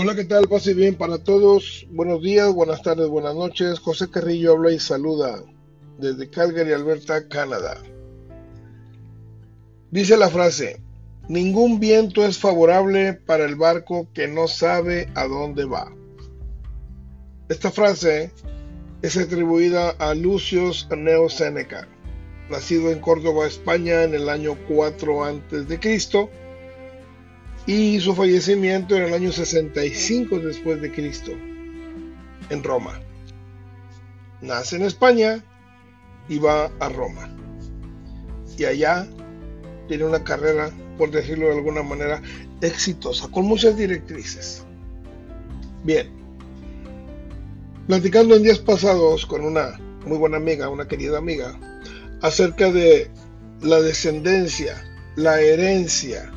[0.00, 0.46] Hola, ¿qué tal?
[0.46, 1.84] Pase bien para todos.
[1.90, 3.80] Buenos días, buenas tardes, buenas noches.
[3.80, 5.42] José Carrillo habla y saluda
[5.98, 7.82] desde Calgary, Alberta, Canadá.
[9.90, 10.80] Dice la frase,
[11.28, 15.92] ningún viento es favorable para el barco que no sabe a dónde va.
[17.48, 18.30] Esta frase
[19.02, 21.88] es atribuida a Lucius Anneo Seneca,
[22.48, 25.80] nacido en Córdoba, España en el año 4 a.C
[27.68, 31.32] y su fallecimiento en el año 65 después de Cristo,
[32.48, 32.98] en Roma.
[34.40, 35.44] Nace en España
[36.30, 37.28] y va a Roma.
[38.56, 39.06] Y allá
[39.86, 42.22] tiene una carrera, por decirlo de alguna manera,
[42.62, 44.64] exitosa, con muchas directrices.
[45.84, 46.08] Bien,
[47.86, 51.60] platicando en días pasados con una muy buena amiga, una querida amiga,
[52.22, 53.10] acerca de
[53.60, 54.82] la descendencia,
[55.16, 56.32] la herencia,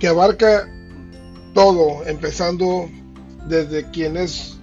[0.00, 0.66] que abarca
[1.52, 2.88] todo, empezando
[3.46, 4.56] desde quien es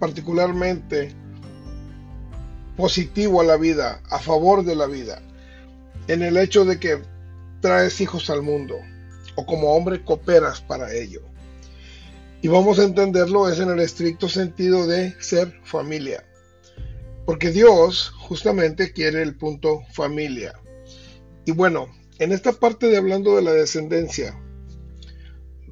[0.00, 1.14] particularmente
[2.76, 5.22] positivo a la vida, a favor de la vida,
[6.08, 7.00] en el hecho de que
[7.60, 8.74] traes hijos al mundo
[9.36, 11.22] o como hombre cooperas para ello.
[12.42, 16.24] Y vamos a entenderlo es en el estricto sentido de ser familia.
[17.24, 20.54] Porque Dios justamente quiere el punto familia.
[21.44, 21.86] Y bueno,
[22.18, 24.38] en esta parte de hablando de la descendencia,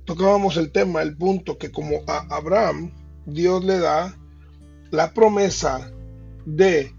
[0.05, 2.93] tocábamos el tema, el punto que como a Abraham
[3.27, 4.17] Dios le da
[4.91, 5.91] la promesa
[6.45, 6.95] de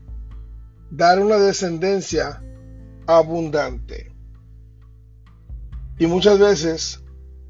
[0.90, 2.42] dar una descendencia
[3.08, 4.12] abundante.
[5.98, 7.04] Y muchas veces,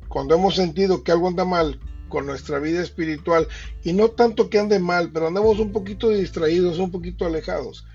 [0.08, 3.48] cuando hemos sentido que algo anda mal con nuestra vida espiritual,
[3.84, 7.86] y no tanto que ande mal, pero andamos un poquito distraídos, un poquito alejados,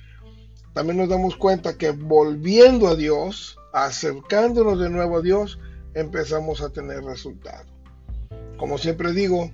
[0.72, 5.58] también nos damos cuenta que volviendo a Dios, acercándonos de nuevo a Dios,
[5.94, 7.66] empezamos a tener resultados.
[8.56, 9.50] Como siempre digo,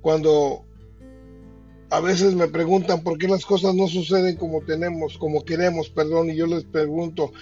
[0.00, 0.64] cuando
[1.90, 6.30] a veces me preguntan por qué las cosas no suceden como tenemos, como queremos, perdón,
[6.30, 7.32] y yo les pregunto,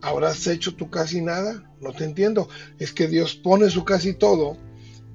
[0.00, 1.74] ¿habrás hecho tú casi nada?
[1.80, 2.48] No te entiendo.
[2.78, 4.56] Es que Dios pone su casi todo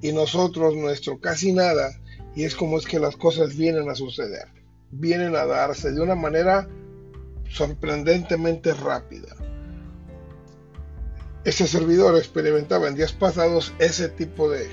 [0.02, 1.90] y nosotros nuestro casi nada,
[2.34, 4.48] y es como es que las cosas vienen a suceder,
[4.90, 6.68] vienen a darse de una manera
[7.48, 9.36] sorprendentemente rápida.
[11.44, 14.68] Ese servidor experimentaba en días pasados ese tipo de,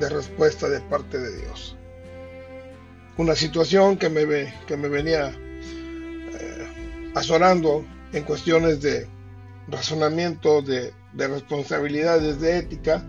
[0.00, 1.76] respuesta de parte de Dios.
[3.16, 9.06] Una situación que me, que me venía eh, azorando en cuestiones de
[9.68, 13.06] razonamiento, de, de responsabilidades, de ética,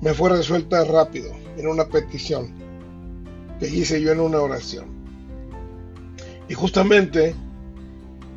[0.00, 2.54] me fue resuelta rápido en una petición
[3.58, 4.86] que hice yo en una oración.
[6.48, 7.34] Y justamente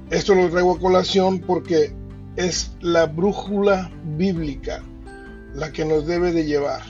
[0.10, 1.94] esto lo traigo a colación porque
[2.48, 4.84] es la brújula bíblica
[5.54, 6.82] la que nos debe de llevar.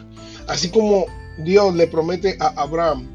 [0.47, 1.05] Así como
[1.39, 3.09] Dios le promete a Abraham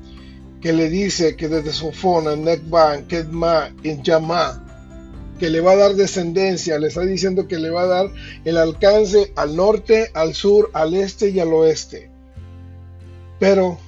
[0.60, 4.62] que le dice que desde Sofona, Nekban, Kedma y Yamá,
[5.38, 8.10] que le va a dar descendencia, le está diciendo que le va a dar
[8.44, 12.10] el alcance al norte, al sur, al este y al oeste.
[13.38, 13.78] Pero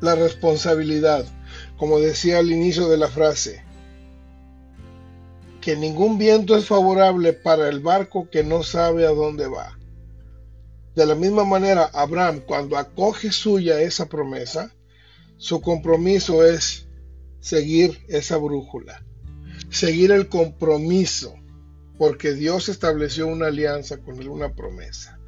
[0.00, 1.26] la responsabilidad,
[1.76, 3.62] como decía al inicio de la frase,
[5.66, 9.76] que ningún viento es favorable para el barco que no sabe a dónde va.
[10.94, 14.72] De la misma manera, Abraham, cuando acoge suya esa promesa,
[15.38, 16.86] su compromiso es
[17.40, 19.04] seguir esa brújula,
[19.68, 21.34] seguir el compromiso,
[21.98, 25.18] porque Dios estableció una alianza con él, una promesa.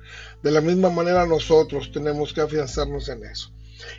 [0.44, 3.52] De la misma manera nosotros tenemos que afianzarnos en eso.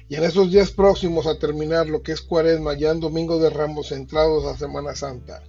[0.08, 3.50] Y en esos días próximos a terminar lo que es cuaresma, ya en domingo de
[3.50, 5.44] ramos entrados a Semana Santa,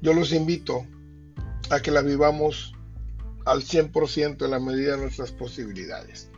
[0.00, 0.86] yo los invito
[1.70, 2.74] a que la vivamos
[3.44, 6.30] al 100% en la medida de nuestras posibilidades.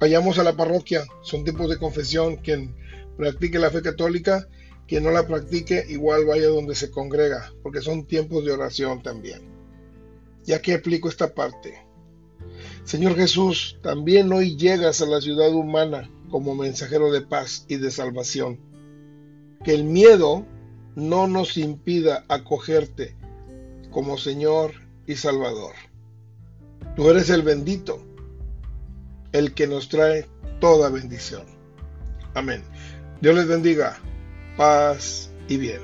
[0.00, 2.74] Vayamos a la parroquia, son tiempos de confesión, quien
[3.16, 4.48] practique la fe católica,
[4.86, 9.42] quien no la practique, igual vaya donde se congrega, porque son tiempos de oración también.
[10.46, 11.78] Y aquí aplico esta parte.
[12.84, 17.90] Señor Jesús, también hoy llegas a la ciudad humana como mensajero de paz y de
[17.90, 18.60] salvación.
[19.64, 20.44] Que el miedo
[20.94, 23.16] no nos impida acogerte
[23.90, 24.72] como Señor
[25.06, 25.74] y Salvador.
[26.96, 28.02] Tú eres el bendito,
[29.32, 30.26] el que nos trae
[30.60, 31.44] toda bendición.
[32.34, 32.62] Amén.
[33.20, 33.98] Dios les bendiga,
[34.56, 35.80] paz y bien.